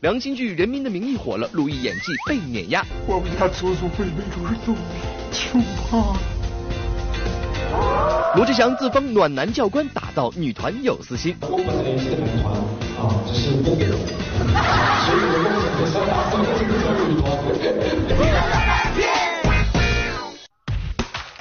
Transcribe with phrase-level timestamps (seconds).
[0.00, 2.86] 良心剧《人民的名义》火了，陆毅演技被碾压。
[3.04, 4.94] 我们家祖宗辈辈都是农民，
[5.32, 5.58] 就
[5.90, 6.16] 怕。
[8.36, 11.34] 罗志祥自封暖男教官，打造女团有私心。
[11.40, 12.54] 我们这里是女团
[12.94, 15.50] 啊，只是不给肉，所以我们
[15.90, 16.70] 是打造这个
[17.04, 18.37] 女团。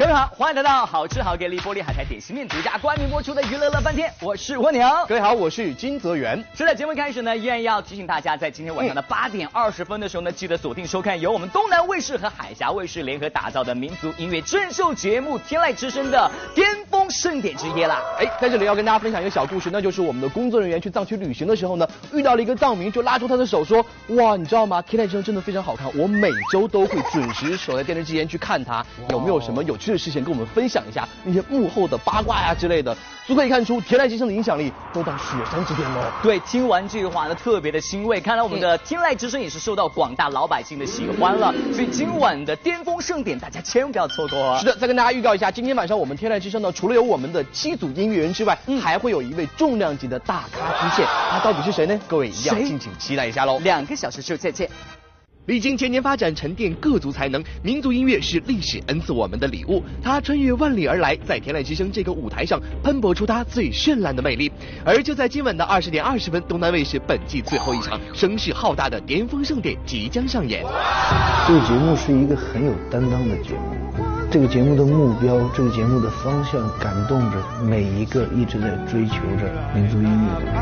[0.08, 4.88] 位好，欢迎来到好吃好给力玻璃海苔点心面独家冠名播出的娱乐乐翻天，我是蜗牛。
[5.06, 6.42] 各位好，我是金泽源。
[6.56, 18.02] 是在，节目开始呢，依然要提醒大家，在今天晚上的八点二十分的时候呢，记得锁定收看由我们东南卫视和海峡卫视联合打造的民族音乐真秀节目《天籁之声》的巅峰盛典之夜啦。
[18.18, 23.86] 哎，在这里要跟大家分享一个小故事，那就是我们的工作人员去藏区旅行的时候呢，遇到了一个藏民，就拉住他的手说
[24.16, 24.82] ：“哇，你知道吗？
[24.84, 28.86] 天籁之声真的非常好看，我每周都会准时守在电视机前去看它。
[29.10, 32.94] 有没有什么有趣的事情跟我们分？”享一下那些幕后的八卦呀之类的，
[33.26, 36.12] 足可以看出天籁之声的影响力都到雪山之巅了。
[36.22, 38.20] 对，听完这句话呢，特别的欣慰。
[38.20, 41.54] 看来我们的天籁之声也是受到广大老百姓的喜欢了。
[41.74, 44.56] 所以今晚的巅峰盛典，大家千万不要错过。
[44.60, 51.08] 是的，再跟大家预告一下，今天晚上我们天籁之声呢，除了有我们的七组音乐人之外，还会有一位重量级的大咖出现。
[51.32, 51.98] 他到底是谁呢？
[52.10, 53.58] 各位一定要敬请期待一下喽。
[53.60, 54.70] 两个小时之后再见。
[55.48, 59.82] 历经千年发展，沉淀各族才能，民族音乐是历史恩赐我们的礼物。
[60.04, 64.52] 它穿越万里而来，在天籁之声这个舞台上喷薄出它最绚烂的魅力。
[64.84, 70.66] 而就在今晚的二十点二十分，东南卫视本季最后一场声势浩大的巅峰盛典即将上演。
[71.48, 80.54] 这个节目是一个很有担当的节目，这个节目的目标，这个节目的方向，感动着每一个一直在追求着民族音乐的人。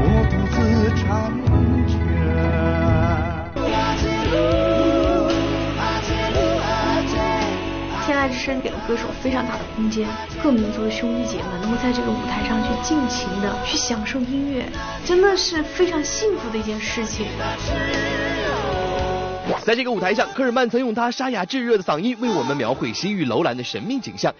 [0.00, 0.56] 我独自
[0.96, 1.30] 唱。
[1.86, 2.07] 天
[8.28, 10.06] 籁之声给了歌手非常大的空间，
[10.42, 14.64] 各民族的兄弟姐妹能够在这个舞台上去尽情的去享受音乐，
[15.04, 17.26] 真的是非常幸福的一件事情。
[19.64, 24.32] 在这个舞台上，科尔曼曾用他沙哑炙热的嗓音为我们描绘西域楼兰的神秘景象。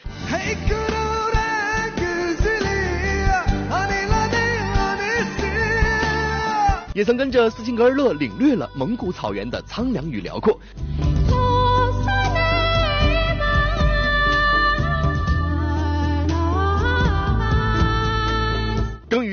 [6.94, 10.58] 也曾跟着斯琴格尔乐领略了蒙古草原的苍凉与辽阔。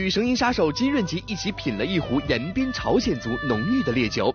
[0.05, 4.31] 与声音杀手金润吉一起品了一壶延边朝鲜族浓郁的烈酒。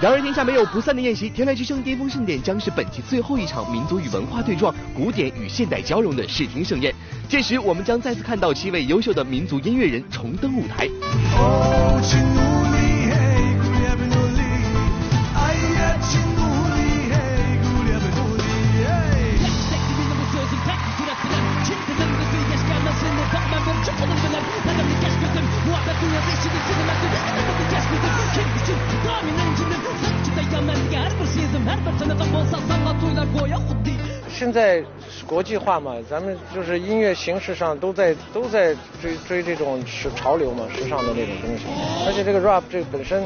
[0.00, 6.94] 然而天下没有不散的宴席，天籁之声巅峰盛典将是本期最后一场民族与文化对撞、古典与现代交融的视听盛宴。
[7.28, 10.88] 届时，我们将再次看到七位优秀的民族音乐人重登舞台。
[34.42, 34.82] 现在
[35.24, 41.64] 国际化嘛，咱们就是音乐形式上都在都在追追这种时潮流嘛，时尚的那种东西。
[42.04, 43.22] 而且这个 rap 这本身，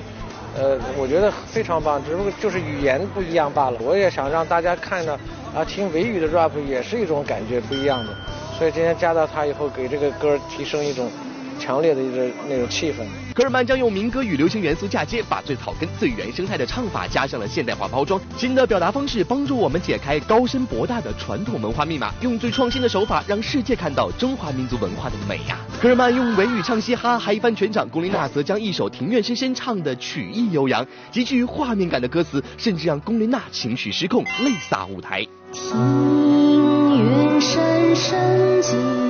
[0.54, 3.78] 呃，我觉得非常棒，只不过就是语言不一样罢了。
[3.80, 5.14] 我也想让大家看到
[5.54, 8.14] 啊，听维语的 rap 也是一种感觉不一样的。
[8.58, 11.10] 所以今天加到它以后，给这个歌提升一种。
[11.58, 13.04] 强烈的一个那种气氛。
[13.34, 18.20] 科尔曼将用民歌与流行元素嫁接，把最草根、最原生态的唱法加上了现代化包装。
[18.36, 25.58] 新的表达方式帮助我们解开高深博大的传统文化密码，用最创新的手法让世界看到中华民族文化的美呀！
[25.80, 27.86] 科尔曼用维语唱嘻哈，还一翻全场。
[27.88, 35.26] 龚琳娜则将一首《庭院深深》唱的曲意悠扬，极具画面感的歌词，甚至让龚琳娜情绪失控，泪洒舞台。
[35.52, 39.05] 庭院深深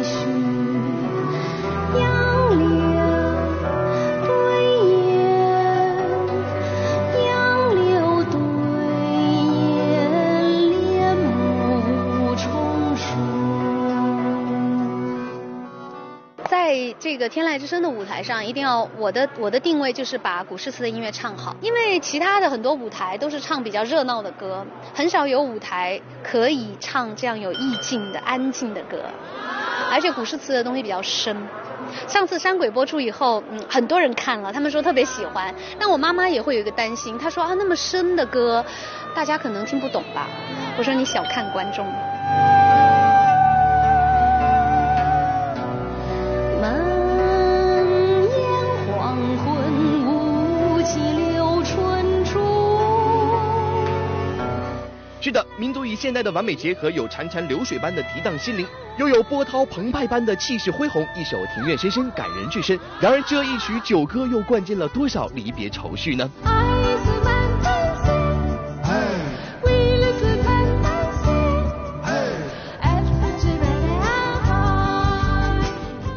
[17.29, 29.03] 天籁之声的舞台上，一定要我的我的定位就是把古诗词的音乐唱好，因为其他的很多舞台都是唱比较热闹的歌，很少有舞台可以唱这样有意境的安静的歌，
[29.91, 31.37] 而且古诗词的东西比较深。
[32.09, 35.55] 上次山鬼播出以后，嗯，很多人看了，他们说特别喜欢。
[35.79, 38.65] 但我妈妈也会有一个担心，她说啊，那么深的歌，
[39.15, 40.29] 大家可能听不懂吧？
[40.77, 41.87] 我说你小看观众。
[55.21, 58.67] 是的，民族与现代的完美结合，有潺潺流水般的涤荡心灵，
[58.99, 61.07] 又有波涛澎湃般的气势恢宏。
[61.17, 62.79] 一首庭院深深，感人至深。
[63.01, 66.31] 然而这一曲九歌又灌进了多少离别愁绪呢？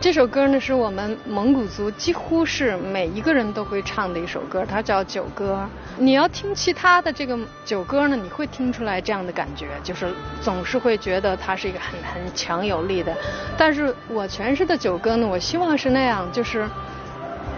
[0.10, 5.70] 这首歌呢，是我们蒙古族几乎是每一个人都会唱的一首歌，它叫酒歌。
[6.00, 10.12] 你要听其他的这个酒歌呢，你会听出来这样的感觉，就是
[10.42, 13.16] 总是会觉得它是一个很很强有力的。
[13.56, 16.68] 但是我诠释的酒歌呢，我希望是那样，就是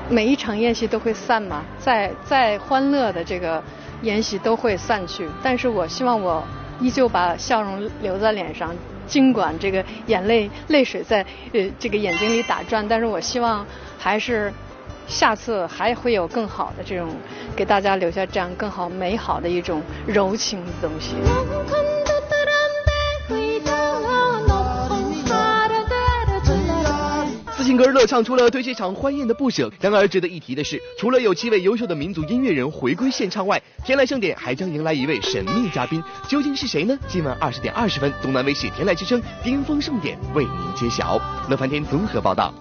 [0.10, 3.64] 每一场宴席都会散嘛，再再欢乐的这个
[4.02, 6.44] 宴席都会散去，但是我希望我
[6.82, 8.76] 依旧把笑容留在脸上。
[9.12, 13.68] 尽管这个眼泪泪水在呃这个眼睛里打转，但是我希望
[14.00, 14.52] 还是
[15.06, 17.10] 下次还会有更好的这种
[17.54, 21.16] 给大家留下这样更好美好的一种柔情的东西。
[27.72, 29.72] 斯琴格乐唱出了对这场欢宴的不舍。
[29.80, 36.98] 然而值得一提的是，除了有七位优秀的民族音乐人回归献唱外，天籁盛典还将迎来一位神秘嘉宾，究竟是谁呢？
[37.08, 41.18] 今晚二十点二十分，东南卫视天籁之声巅峰盛典为您揭晓。
[41.50, 42.54] 乐翻天综合报道。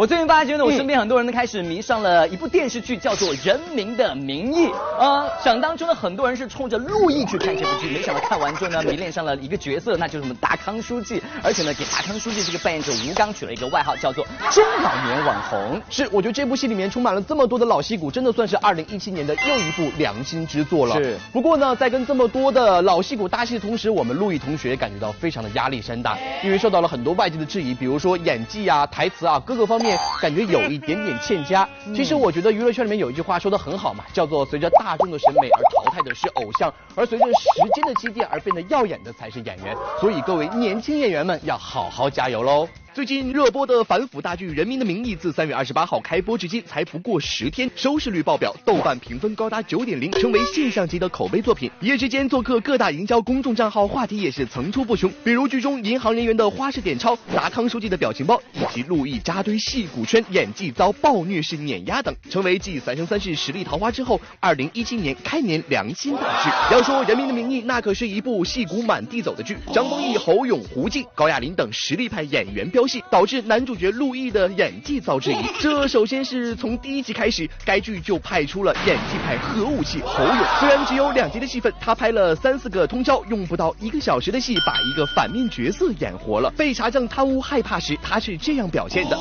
[0.00, 4.68] 我最近发觉呢，我身边很多人都开始迷上了一部电视剧，叫做《人民的名义》。
[4.98, 11.22] 呃，想当初呢，很多人是冲着陆毅去看这部剧，没想到看完之后呢，迷恋上了一个角色，那就是我们大康书记。
[11.42, 15.78] 而且呢，给大康书记这个扮演者吴刚取了一个外号，叫做“中老年网红”。
[15.90, 20.96] 是，我觉得这部戏里面充满了这么多的老戏骨，真的算是二零一七年的又一部良心之作了。
[20.96, 21.18] 是。
[21.30, 29.89] 不过呢，在跟这么多的老戏骨搭戏的同时，我们陆毅同学感觉到非常的压力山大，因为受到了很多外界的质疑，比如说演技啊、台词啊各个方面，
[30.22, 30.70] 感觉有。
[30.70, 31.68] 一点点欠佳。
[31.92, 39.76] 其实我觉得娱乐圈里面有一句话说的很好嘛，叫做随着大众的审美而淘汰的是偶像，而随着时间的积淀而变得耀眼的才是演员。
[40.00, 42.68] 所以各位年轻演员们要好好加油喽！
[42.92, 51.70] 最近热播的反腐大剧《人民的名义》自三月二十八号开播至今才不过十天，收视率爆表，豆瓣评分高达九点零，成为现象级的口碑作品。
[51.80, 55.08] 一夜之间做客各大营销公众账号，话题也是层出不穷。
[55.22, 66.74] 比如剧中银行人员的花式点钞、达康书记的表情包，以及陆毅扎堆戏骨圈演技遭暴虐式碾压等，成为继《三生三世十里桃花》之后，二零一七年开年良心大剧。
[66.74, 75.36] 要说《人民的名义》，那可是一部戏骨满地走的剧，张丰毅、侯勇、胡静、高亚麟等实力派演员飙戏，导致男主角陆毅的演技遭质疑。
[75.60, 80.36] 这首先是从第一集开始，该剧就派出了演技派核武器侯勇。
[80.58, 86.50] 虽然只有两集的戏份，他拍了三四个通宵，用不到一个小时的戏，把一个反面角色演活了。
[86.56, 89.18] 被查证贪污害怕时，他是这样表现的。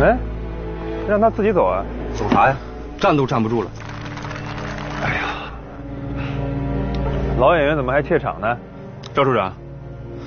[0.00, 0.16] 哎，
[1.06, 1.84] 让他自己走啊！
[2.16, 2.56] 走啥呀？
[2.98, 3.70] 站都站不住了。
[7.40, 8.54] 老演员怎么还怯场呢？
[9.14, 9.56] 赵处长，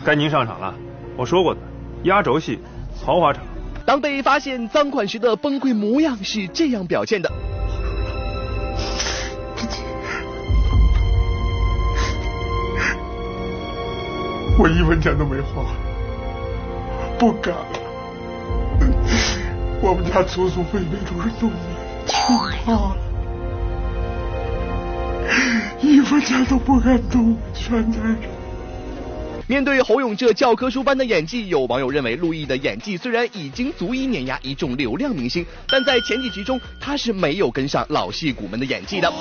[0.04, 0.74] 该您上场了。
[1.16, 1.60] 我说过的，
[2.06, 2.60] 压轴戏，
[3.06, 3.44] 豪华场。
[3.86, 7.32] 当被发现赃款时的崩溃模样是这样表现的。
[14.58, 15.66] 我一分钱都没花，
[17.20, 17.54] 不敢。
[19.84, 21.60] 我们家祖祖辈辈都是农民，
[22.08, 22.98] 穷怕了，
[25.84, 28.30] 一分钱都不敢动，全在这。
[29.48, 39.12] 面对侯勇这教科书般的演技，有网友认为陆毅的演技虽然已经足以碾压一众流量明星，但在前几集中他是没有跟上老戏骨们的演技的。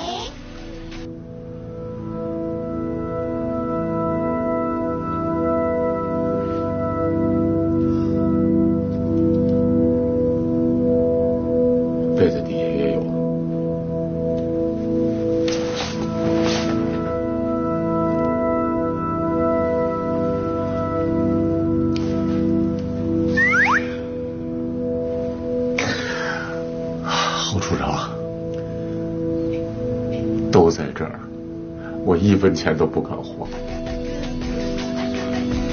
[32.23, 33.45] 一分钱都不敢花。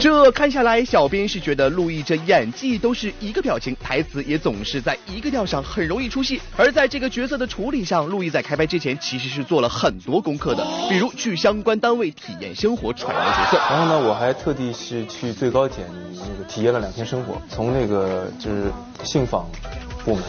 [0.00, 6.40] 这看下来，小编是觉得陆毅这演技都是一个表情，台词也总是在一个调上，很容易出戏。
[6.57, 13.59] 而在这个角色的处理上，陆毅在开拍之前其实是做了很多功课的，比如去相关单位体验生活，揣摩角色。
[13.59, 18.73] 然后呢，我还特地是去最高检那个体验了两天生活，从那个就是
[19.04, 19.47] 信访
[20.02, 20.25] 部门，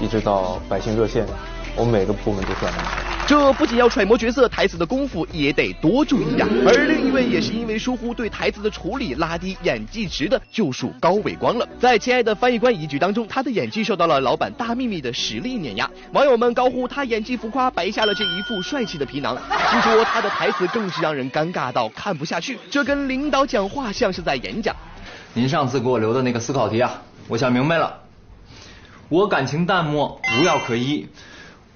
[0.00, 1.26] 一直到百姓热线，
[1.78, 3.08] 我每个部门都转了一圈。
[3.28, 6.46] 这不仅要揣摩角色台词的功夫，也得多注意呀。
[6.66, 11.68] 而另一位也是因为疏忽对台词的处理拉低演技值的，就属高伟光了。
[11.78, 19.36] 在《亲爱的翻译官》一剧当中，他的演技受到了老板大秘密的实力碾压，网友们高呼他演技浮夸，白瞎了这一副帅气的皮囊。
[19.70, 24.74] 据说他的台词更是让人尴尬到看不下去，这跟领导讲话像是在演讲。
[25.34, 28.00] 您上次给我留的那个思考题啊，我想明白了。
[29.10, 31.06] 我感情淡漠，无药可医。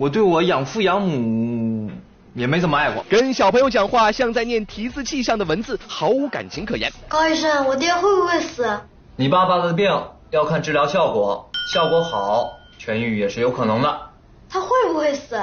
[0.03, 1.89] 我对我养父养母
[2.35, 3.05] 也没怎么爱过。
[3.09, 6.93] 跟小朋友讲话像在念提字器上的文字，毫无感情可言。
[7.07, 8.81] 高医生，我爹会不会死？
[9.15, 9.89] 你爸爸的病
[10.31, 14.11] 要看治疗效果，效果好，痊愈也是有可能的。
[14.49, 15.41] 他会不会死？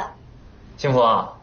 [0.75, 1.35] 幸福啊，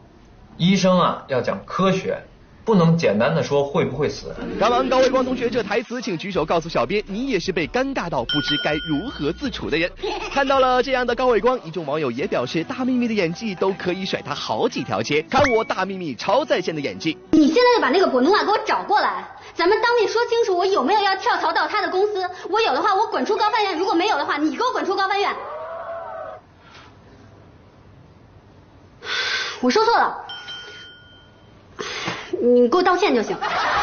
[0.57, 2.23] 医生啊要讲科学。
[2.67, 4.35] 不能简单的说会不会死。
[4.59, 9.89] 看完高伟光同学这台词，请举手告诉小编，你也是被尴尬到不知该如何自处的人。
[10.33, 15.21] 看到了这样的高伟光，一众网友也表示，大幂幂的演技都可以甩他好几条街。
[15.29, 17.17] 看我大幂幂超在线的演技。
[17.31, 22.29] 你现在就把那个滚动啊给我找过来，咱们当面说清楚，我有没有要跳槽到他的公司？
[22.49, 25.33] 我有的话，我滚出高翻院；如果没有的话，你给我滚出高翻院。
[29.61, 30.26] 我说错了。
[32.41, 33.35] 你给我道歉就行。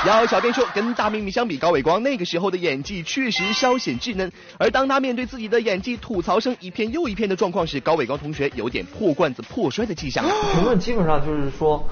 [0.07, 4.31] 然后小编说，跟大幂幂相比，高伟光那个时候的演技确实稍显稚嫩。
[4.59, 10.25] 而当他面对自己的演技吐槽声一片又一片的状况时，高伟光同学有点破罐子破摔的迹象。
[10.53, 11.83] 评论基本上就是说，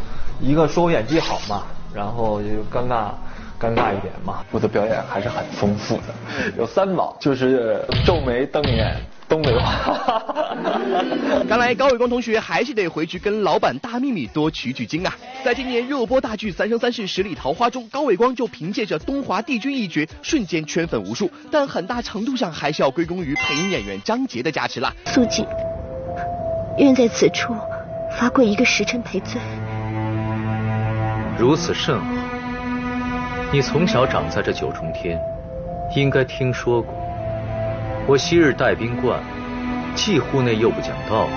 [0.41, 1.65] 一个说我演技好嘛，
[1.95, 3.11] 然后就尴尬
[3.61, 4.45] 尴尬一点嘛。
[4.51, 6.15] 我的表演还是很丰富的，
[6.59, 8.97] 有三宝，就是皱眉瞪眼。
[9.33, 10.23] 东北话，
[11.49, 15.17] 看来高伟光同学还是得回去跟老板大秘密多取取经啊！
[15.43, 24.93] 在今年热播大剧《三生三世十里桃花》中，高伟光就凭借着东华帝君一角瞬间圈粉无数，但很大程度上还是要归功于配音演员张杰的加持啦。
[25.07, 25.47] 素锦，
[26.77, 27.57] 愿在此处
[28.19, 29.41] 罚跪一个时辰赔罪。
[31.39, 32.05] 如此甚好，
[33.51, 35.19] 你从小长在这九重天，
[35.97, 37.02] 应该听说过。
[38.05, 39.21] 我昔日带兵惯，
[39.95, 41.31] 既护内又不讲道理。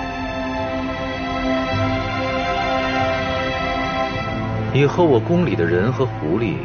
[4.80, 6.56] 以后我宫里的人和狐狸。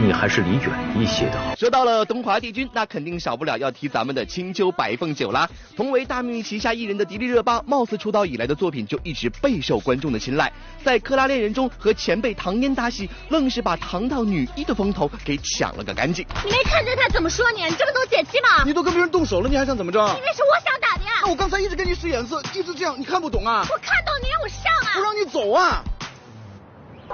[0.00, 1.56] 你还是离远一些的好。
[1.56, 5.48] 说到了东华帝君，那肯定少不了要提咱们的青丘白凤九啦。
[5.76, 10.52] 同为大秘密旗下艺人的迪丽热巴，貌似出道以来的作品就一直备受观众的青睐。
[10.84, 16.24] 在《克拉恋人》中和前辈唐嫣搭戏，愣是把堂堂女一的风头给抢了个干净。
[16.44, 17.64] 你没看见他怎么说你？
[17.64, 18.62] 你这不懂解气吗？
[18.64, 19.98] 你都跟别人动手了，你还想怎么着？
[19.98, 21.10] 因为是我想打的呀。
[21.22, 23.66] 那我刚才一直跟你使眼色，一直这样，你看不懂啊？
[23.68, 24.94] 我看到你让我上啊！
[24.96, 25.82] 我让你走啊！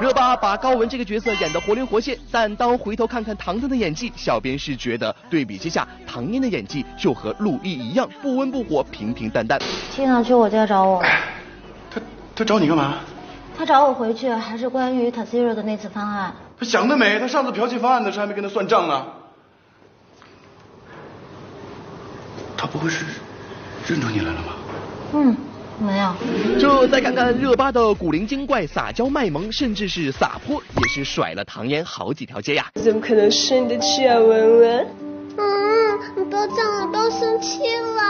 [0.00, 9.60] 热巴把高文这个角色演得活灵活现，但当回头看看唐僧的演技，小编是觉得对比之下，唐嫣的演技就和陆毅一样不温不火、平平淡淡。
[9.94, 11.00] 缇娜去我家找我，
[11.90, 12.00] 他
[12.34, 12.96] 他找你干嘛？
[13.56, 16.34] 他找我回去，还是关于 Tassiro 的那次方案。
[16.58, 19.06] 他想得美，他上次剽窃方案的事还没跟他算账呢。
[22.56, 23.04] 他不会是
[23.86, 24.46] 认出你来了吗？
[25.12, 25.36] 嗯。
[25.78, 26.14] 没有，
[26.58, 32.70] 这再看看热巴的古灵精怪、撒娇卖萌，甚至是撒泼，也是甩了唐嫣好几条街呀！
[32.74, 34.86] 怎么可能生得气啊，文文？
[35.36, 38.02] 嗯，你不要这样了，不要生气了。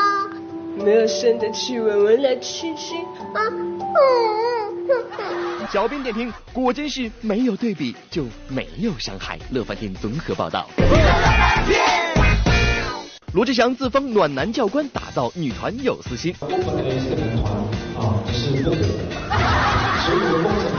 [0.84, 2.98] 没有生得气，文文来亲亲
[3.32, 3.40] 啊！
[3.50, 9.38] 嗯，小编点评：果真是没有对比就没有伤害。
[9.50, 10.68] 乐翻天综合报道。
[13.34, 16.32] 罗志祥自封暖男教官，打造女团有私心。
[16.38, 17.52] 我本来是个男团
[17.98, 18.76] 啊，只是不得，
[20.06, 20.70] 所以我梦想。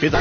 [0.00, 0.16] 别走。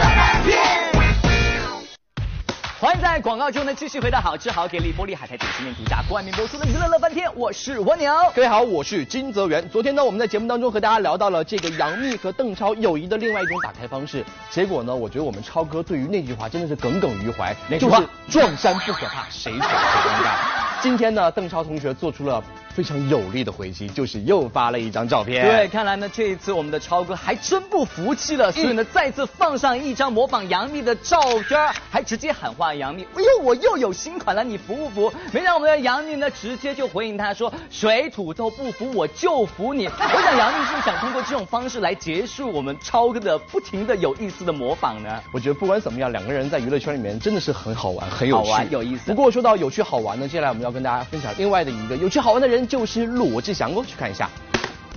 [2.83, 8.13] 欢迎在广告中呢继续回到好吃好给力玻璃海苔点心面独家冠名播出的娱乐乐翻天，我是蜗牛。
[8.35, 9.65] 各位好，我是金泽源。
[9.69, 14.21] 昨天呢，我们在节目当中和大家聊到了这个杨幂和邓超友谊的另外一种打开方式。
[14.49, 20.81] 结果呢，我觉得我们超哥对于那句话真的是耿耿于怀，就是撞衫不可怕，谁闯谁尴尬。
[20.81, 22.43] 今天呢，邓超同学做出了
[22.75, 25.45] 非常有力的回击，就是又发了一张照片。
[25.45, 39.85] 对，看来呢这一次我们的超哥还真不服气了，所以呢再次放上一张模仿杨幂的照片，还直接喊话杨幂：“哎呦，我又有新款了，你服不服？”没想到我们的杨幂呢直接就回应他说：“水土都不服，我就服你。
[39.93, 45.21] ”我想杨幂是不是想通过这种方式来结束我们超哥的不停的有意思的模仿呢？
[45.31, 49.11] 我觉得不管怎么样，两个人在娱乐圈里面真的是很好玩，很有趣，有意思。
[49.11, 54.29] 不过说到有趣好玩呢，接下来我们要跟大家分享另外的一个有趣好玩的人，就是罗志祥哦，去看一下。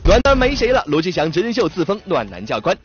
[0.05, 2.77] 暖男没谁了，罗志祥真人秀自封暖男教官。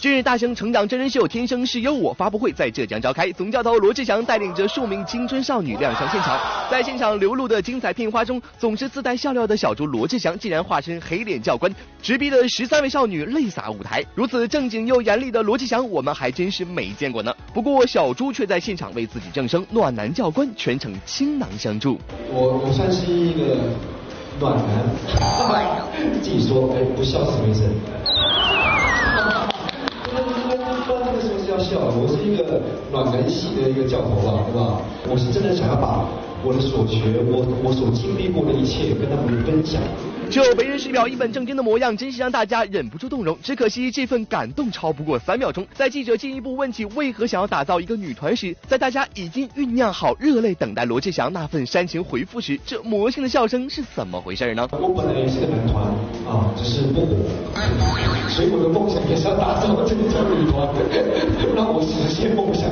[0.00, 6.40] 近日，大型成长真人秀《天生是优我》发布会在浙江召开，总教头罗志祥带领着数名青春少女亮相现场。
[6.70, 11.70] 在现场流露的精彩片花中，总是自带笑料的小猪罗志祥竟然化身黑脸教官，
[12.00, 14.02] 直逼的十三位少女泪洒舞台。
[14.14, 17.30] 如此正经又严厉的罗志祥，我们还真是没见过呢。
[17.52, 22.00] 不过小猪却在现场为自己正声暖男教官，全程倾囊相助。
[22.32, 23.58] 我我算是一个。
[24.38, 24.64] 暖男，
[26.12, 27.62] 自己说，哎，不笑是没事。
[30.12, 32.60] 不然不然那个时候是要笑，我是一个
[32.90, 34.80] 暖男系的一个教头吧，对吧？
[35.10, 36.04] 我是真的想要把
[36.42, 39.80] 我的所学，我我所经历过的一切跟他们分享。
[40.30, 43.36] 就为人师表、一本正经的模样，真是让大家忍不住动容。
[43.42, 45.66] 只可惜这份感动超不过三秒钟。
[45.74, 54.68] 在记者进一步问起为何想要打造一个女团时，在大家已经酝酿好热泪等待罗志祥那份煽情回复时，这魔性的笑声是怎么回事呢？
[54.70, 55.82] 我本来也是个男团
[56.28, 57.16] 啊，只是不火，
[58.28, 60.08] 所以我的梦想也是要打造这个女
[60.48, 60.68] 团，
[61.56, 62.70] 让我实现梦想。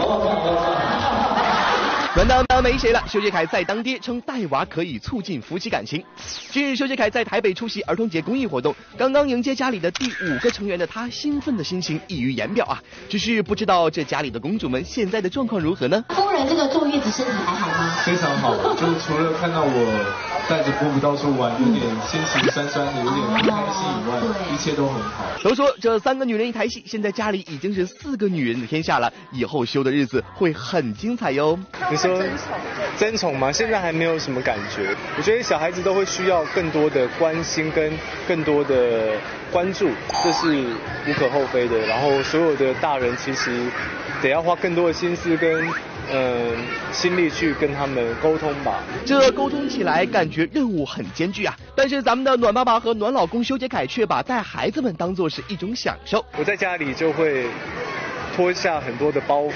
[0.00, 0.34] 好不好看？
[0.34, 2.51] 好不好看？
[2.60, 6.04] 没谁了，修杰楷在当爹称带娃可以促进夫妻感情。
[6.50, 12.82] 近日，修杰楷在台北出席儿童节公益活动，刚刚迎接家里的第五个成员的他，兴奋的心情溢于言表啊！
[13.08, 16.04] 只是不知道这家里的公主们现在的状况如何呢？
[16.10, 17.96] 夫人这个坐月子身体还好吗？
[18.04, 20.32] 非常好，就除了看到我。
[20.48, 25.24] 带着波波到处玩，有点心情酸酸的，有点不开心以外，一切都很好。
[25.42, 31.56] 都说这三个女人一台戏，现在家里已经是四个女人的天下了，以后修的日子会很精彩哟。
[31.88, 32.20] 你说
[32.98, 33.50] 争宠吗？
[33.52, 34.94] 现在还没有什么感觉。
[35.16, 37.92] 我觉得小孩子都会需要更多的关心跟
[38.26, 39.12] 更多的
[39.50, 39.90] 关注，
[40.24, 40.66] 这是
[41.06, 41.78] 无可厚非的。
[41.86, 43.66] 然后所有的大人其实
[44.20, 45.68] 得要花更多的心思跟。
[46.12, 46.56] 嗯，
[46.90, 48.82] 心力去跟他们沟通吧。
[49.06, 51.56] 这沟通起来感觉任务很艰巨啊！
[51.76, 56.22] 但是咱们的暖爸爸和暖老公修杰楷却把带孩子们当做是一种享受。
[56.36, 57.46] 我在家里就会
[58.34, 59.52] 脱下很多的包袱，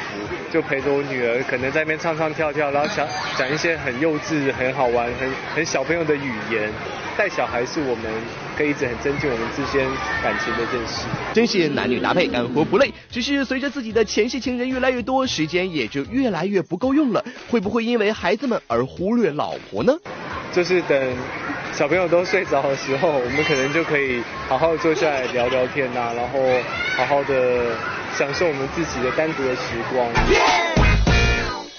[0.53, 3.07] 就陪着我女儿，可能在那边唱唱跳跳，然后讲
[3.37, 6.71] 讲一些很幼稚、很好玩、很很小朋友的语言。
[7.17, 8.05] 带小孩是我们
[8.59, 9.89] 可以一直很增进我们之间
[10.23, 11.07] 感情的认识。
[11.33, 12.93] 真是男女搭配，干活不累。
[13.11, 17.25] 只是随着自己的前世情人越来越多，时间也就越来越不够用了。
[17.49, 19.95] 会不会因为孩子们而忽略老婆呢？
[20.53, 21.17] 就是等
[21.73, 26.39] 小朋友都睡着的时候，我们可能就可以好好坐下来聊聊天呐，然后
[26.99, 27.75] 好好的
[28.17, 30.76] 享受我们自己的单独的时光。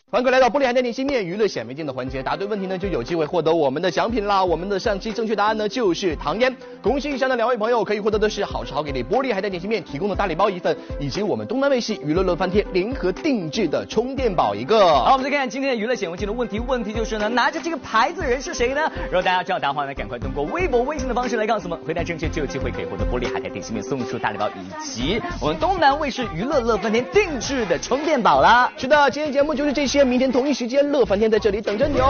[0.10, 4.42] 欢迎来到玻璃海带点心面娱乐显微镜的环节，答对问题呢就有机会获得我们的奖品啦！
[4.42, 14.80] 我们的上期正确答案呢就是唐嫣，恭喜以上的两位朋友可以获得的是好吃好给力玻璃海带点心面提供的大礼包一份，以及我们东南卫视娱乐乐翻天联合定制的充电宝一个。
[14.80, 18.90] 好，我们再看今天的娱乐显微镜的问题，问题就是呢拿着这个牌子的人是谁呢？
[19.08, 28.72] 如果大家知道答案的话呢，赶快通过微博、微信的方式来告诉我们，回答正确就有机会可以获得玻璃海带点心面送出大礼包以及我们东南卫视娱乐乐翻天定制的充电宝啦。
[28.78, 30.92] 是的，今天节目就是这些，明天同一时间。
[30.92, 32.08] 乐翻天在这里等着你哦，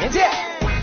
[0.00, 0.79] 明天见。